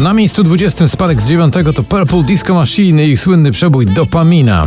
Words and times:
Na 0.00 0.14
miejscu 0.14 0.42
20 0.42 0.88
spadek 0.88 1.20
z 1.20 1.28
9 1.28 1.54
to 1.74 1.82
Purple 1.82 2.22
Disco 2.22 2.54
Machine 2.54 3.04
i 3.04 3.10
ich 3.10 3.20
słynny 3.20 3.52
przebój 3.52 3.86
Dopamina. 3.86 4.66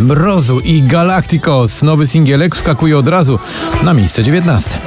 Mrozu 0.00 0.60
i 0.60 0.82
Galacticos. 0.82 1.82
Nowy 1.82 2.06
singielek 2.06 2.56
wskakuje 2.56 2.98
od 2.98 3.08
razu 3.08 3.38
na 3.82 3.94
miejsce 3.94 4.22
19. 4.22 4.78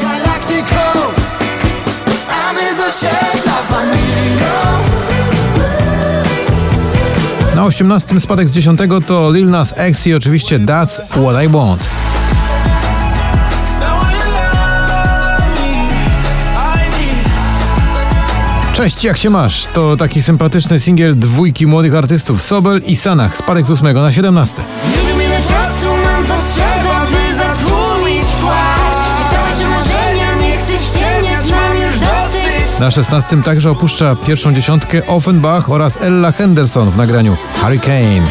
Na 7.55 7.63
18 7.63 8.19
spadek 8.19 8.49
z 8.49 8.51
10 8.51 8.79
to 9.07 9.31
Lil 9.31 9.49
Nas 9.49 9.73
X 9.77 10.07
i 10.07 10.13
oczywiście 10.13 10.59
That's 10.59 11.01
What 11.09 11.43
I 11.45 11.47
Want. 11.47 12.12
Cześć, 18.73 19.03
jak 19.03 19.17
się 19.17 19.29
masz? 19.29 19.65
To 19.65 19.97
taki 19.97 20.23
sympatyczny 20.23 20.79
singiel 20.79 21.19
dwójki 21.19 21.67
młodych 21.67 21.95
artystów 21.95 22.41
Sobel 22.41 22.81
i 22.87 22.95
Sanach. 22.95 23.37
Spadek 23.37 23.65
z 23.65 23.71
8 23.71 23.93
na 23.93 24.11
17. 24.11 24.61
Nie 24.61 25.07
wiem 25.07 25.21
ile 25.21 25.37
czasu 25.37 25.87
mam 26.03 26.25
potrzeba, 26.25 27.05
by 27.05 27.35
zatłumić 27.35 28.25
płacz 28.41 28.97
I 29.21 29.35
to 29.35 29.59
już 29.59 29.69
marzenia, 29.69 30.35
nie 30.35 30.57
chcę 30.57 30.77
ściemniać, 30.77 31.51
mam 31.51 31.77
już 31.77 31.99
dosyć 31.99 32.79
Na 32.79 32.91
16 32.91 33.43
także 33.43 33.71
opuszcza 33.71 34.15
pierwszą 34.15 34.53
dziesiątkę 34.53 35.07
Offenbach 35.07 35.69
oraz 35.69 35.97
Ella 36.01 36.31
Henderson 36.31 36.91
w 36.91 36.97
nagraniu 36.97 37.37
hurricane, 37.61 38.21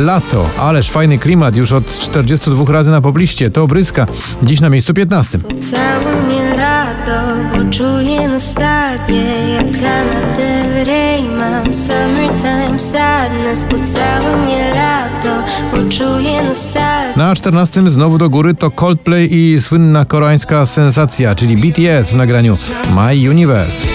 Lato, 0.00 0.46
ależ 0.58 0.90
fajny 0.90 1.18
klimat 1.18 1.56
już 1.56 1.72
od 1.72 1.98
42 1.98 2.72
razy 2.72 2.90
na 2.90 3.00
pobliście. 3.00 3.50
To 3.50 3.66
Bryska, 3.66 4.06
dziś 4.42 4.60
na 4.60 4.68
miejscu 4.68 4.94
15. 4.94 5.38
Całe 5.70 6.22
mnie 6.26 6.56
lato, 6.56 7.20
bo 7.56 7.70
czuję 7.70 8.28
nostalgię 8.28 9.22
Jak 9.54 9.82
Lana 9.82 10.36
Del 10.36 10.84
Rey 10.86 11.22
mam 11.22 11.74
summertime 11.74 12.78
sadness 12.78 13.64
Po 13.64 13.76
całe 13.76 14.36
mnie 14.36 14.74
lato, 14.74 15.44
bo 15.72 15.90
czuję 15.90 16.42
nostalgię 16.42 17.16
Na 17.16 17.34
14 17.34 17.90
znowu 17.90 18.18
do 18.18 18.30
góry 18.30 18.54
to 18.54 18.70
Coldplay 18.70 19.28
i 19.32 19.60
słynna 19.60 20.04
koreańska 20.04 20.66
sensacja, 20.66 21.34
czyli 21.34 21.56
BTS 21.56 22.10
w 22.10 22.16
nagraniu 22.16 22.58
My 22.94 23.30
Universe. 23.30 23.86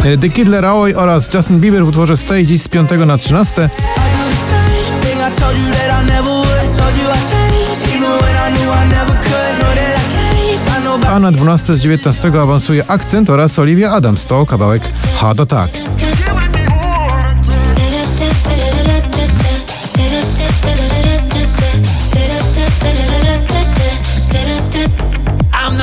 The 0.00 0.28
Kid 0.28 0.48
Laroi 0.48 0.94
oraz 0.94 1.34
Justin 1.34 1.60
Bieber 1.60 1.84
w 1.84 1.88
utworze 1.88 2.16
Stay 2.16 2.46
dziś 2.46 2.62
z 2.62 2.68
5 2.68 2.90
na 3.06 3.18
13. 3.18 3.62
do 3.62 3.68
the 3.68 4.36
same 4.36 5.00
thing 5.00 5.20
I 5.20 5.40
told 5.40 5.58
you 5.58 5.72
that 5.72 6.02
I 6.02 6.06
never 6.06 6.30
would. 6.30 6.76
Told 6.76 6.96
you 6.96 7.08
I 7.10 7.18
changed, 7.30 7.96
even 7.96 8.10
when 8.10 8.36
I 8.36 8.58
knew 8.58 8.72
I 8.72 8.88
never 8.88 9.12
could. 9.12 9.58
Know 9.58 9.74
that 9.74 9.96
I 9.96 10.08
can't 10.14 10.70
find 10.70 10.84
nobody. 10.84 11.14
A 11.14 11.18
na 11.18 11.32
12 11.32 11.76
z 11.76 11.82
19 11.82 12.40
awansuje 12.40 12.84
Akcent 12.88 13.30
oraz 13.30 13.58
Olivia 13.58 13.90
Adams. 13.90 14.24
To 14.24 14.46
kawałek 14.46 14.82
Hard 15.16 15.40
Attack. 15.40 15.70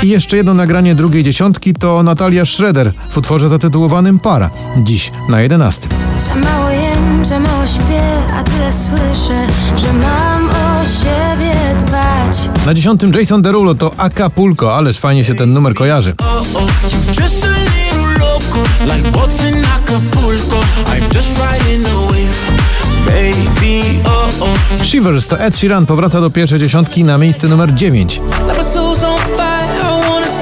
I 0.07 0.09
jeszcze 0.09 0.37
jedno 0.37 0.53
nagranie 0.53 0.95
drugiej 0.95 1.23
dziesiątki 1.23 1.73
to 1.73 2.03
Natalia 2.03 2.45
Schroeder 2.45 2.91
w 3.09 3.17
utworze 3.17 3.49
zatytułowanym 3.49 4.19
Para. 4.19 4.49
Dziś 4.77 5.11
na 5.29 5.41
11. 5.41 5.87
Za 6.19 6.35
mało 6.35 6.69
jem, 6.69 7.25
za 7.25 7.39
mało 7.39 7.67
śpię, 7.67 8.01
a 8.37 8.43
tyle 8.43 8.73
słyszę, 8.73 9.47
że 9.77 9.93
mam 9.93 10.49
o 10.49 10.85
siebie 10.85 11.53
dbać. 11.79 12.37
Na 12.65 12.73
10 12.73 13.01
Jason 13.15 13.41
Derulo 13.41 13.75
to 13.75 13.91
Acapulco, 13.97 14.75
ależ 14.75 14.97
fajnie 14.97 15.23
się 15.23 15.35
ten 15.35 15.53
numer 15.53 15.73
kojarzy. 15.73 16.13
Oh, 16.17 16.25
oh, 16.55 16.71
you 16.91 17.21
just 17.21 17.45
a 17.45 17.47
little 17.47 18.25
loco, 18.27 18.93
like 18.95 19.11
boats 19.11 19.41
in 19.41 19.65
Acapulco. 19.65 20.55
I'm 20.95 21.15
just 21.15 21.37
riding 21.37 21.83
the 21.83 21.95
wave, 22.07 22.51
baby. 23.05 23.99
Oh, 24.05 24.29
oh. 24.41 24.83
Shivers 24.83 25.27
to 25.27 25.39
Ed 25.39 25.55
Sheeran 25.55 25.85
powraca 25.85 26.21
do 26.21 26.29
pierwszej 26.29 26.59
dziesiątki 26.59 27.03
na 27.03 27.17
miejsce 27.17 27.47
numer 27.47 27.73
9. 27.73 28.21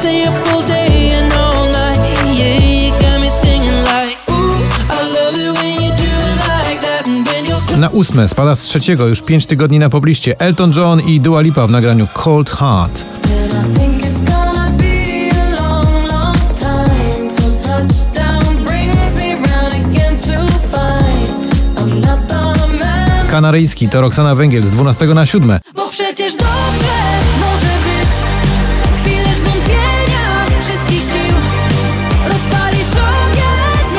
stay 0.05 0.27
up 0.29 0.37
all 0.53 0.63
day 0.63 1.11
and 1.17 1.33
all 1.33 1.65
night. 1.79 1.99
Yeah, 2.37 2.59
you 2.61 2.91
got 3.01 3.17
me 3.21 3.29
singing 3.29 3.79
like, 3.91 4.17
ooh, 4.29 4.97
I 4.97 4.99
love 5.17 5.35
it 5.45 5.51
when 5.57 5.73
you 5.83 5.91
do 6.05 6.11
it 6.29 6.37
like 6.45 6.79
that 6.87 7.07
and 7.07 7.25
bend 7.25 7.47
your 7.47 7.79
Na 7.79 7.89
ósme 7.89 8.27
spada 8.27 8.55
z 8.55 8.61
trzeciego 8.61 9.07
już 9.07 9.21
5 9.21 9.45
tygodni 9.45 9.79
na 9.79 9.89
pobliście 9.89 10.39
Elton 10.39 10.71
John 10.75 11.01
i 11.01 11.19
Dua 11.19 11.41
Lipa 11.41 11.67
w 11.67 11.71
nagraniu 11.71 12.07
Cold 12.13 12.49
Heart. 12.49 13.05
Kanaryjski 23.31 23.89
to 23.89 24.01
Roxana 24.01 24.35
Węgiel 24.35 24.63
z 24.63 24.69
12 24.69 25.05
na 25.05 25.25
7. 25.25 25.59
Bo 25.75 25.89
przecież 25.89 26.35
dobrze 26.35 26.95
może 27.39 27.84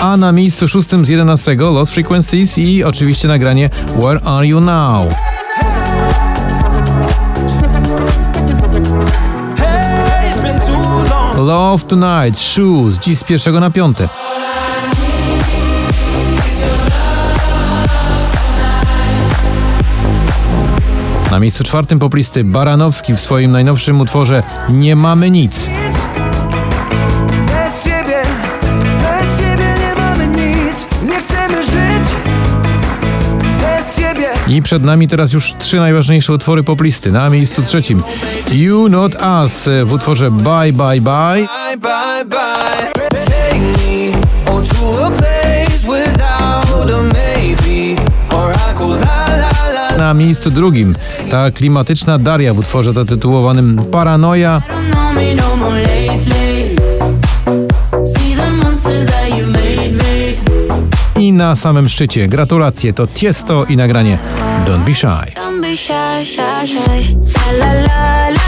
A 0.01 0.17
na 0.17 0.33
miejscu 0.33 0.69
szóstym 0.69 1.07
z 1.07 1.09
11 1.09 1.55
Lost 1.55 1.93
Frequencies 1.93 2.59
i 2.59 2.85
oczywiście 2.85 3.29
nagranie 3.29 3.71
Where 3.89 4.21
Are 4.25 4.47
You 4.47 4.61
Now? 4.61 5.13
Love 11.37 11.85
Tonight, 11.85 12.39
Shoes, 12.39 12.99
dziś 12.99 13.19
z 13.19 13.25
pierwszego 13.25 13.61
na 13.61 13.71
piąte. 13.71 14.09
Na 21.31 21.41
miejscu 21.41 21.65
czwartym 21.65 21.99
poplisty 21.99 22.45
Baranowski 22.45 23.15
w 23.15 23.21
swoim 23.21 23.53
najnowszym 23.53 24.01
utworze 24.01 24.43
Nie 24.69 24.97
mamy 24.97 25.31
nic. 25.31 25.71
I 34.49 34.63
przed 34.63 34.85
nami 34.85 35.09
teraz 35.09 35.33
już 35.33 35.55
trzy 35.59 35.77
najważniejsze 35.77 36.33
utwory 36.33 36.63
poplisty. 36.63 37.13
Na 37.13 37.31
miejscu 37.31 37.63
trzecim 37.63 38.03
You 38.53 38.89
Not 38.89 39.15
Us 39.43 39.69
w 39.85 39.93
utworze 39.93 40.31
Bye 40.31 40.73
Bye 40.73 41.01
Bye. 41.01 41.01
Bye, 41.01 41.77
bye, 41.79 42.25
bye. 42.25 43.09
Take 43.25 43.61
me 43.61 44.13
to 44.47 45.07
a 45.07 45.11
place 45.11 45.87
without 45.89 46.91
a 46.91 47.03
maybe. 47.03 48.03
Or 48.37 48.53
I 48.53 48.79
go 48.79 48.89
la 48.89 49.27
la 49.29 49.73
la. 49.73 49.99
Na 49.99 50.15
miejscu 50.15 50.51
drugim 50.51 50.95
ta 51.31 51.51
klimatyczna 51.51 52.19
Daria 52.19 52.55
w 52.55 52.59
utworze 52.59 52.93
zatytułowanym 52.93 53.81
Paranoja. 53.91 54.63
No. 54.69 54.97
I 61.19 61.33
na 61.33 61.57
samym 61.57 61.89
szczycie 61.89 62.29
gratulacje 62.29 62.93
to 62.93 63.07
Tiesto 63.07 63.65
i 63.65 63.77
nagranie 63.77 64.19
Don't 64.67 64.85
Be 64.85 64.93
Shy. 64.93 65.33
Don't 65.37 65.63
be 65.63 65.77
shy, 65.77 66.25
shy, 66.25 66.65
shy. 66.65 67.15
La 67.53 67.73
la 67.73 68.29
la 68.31 68.46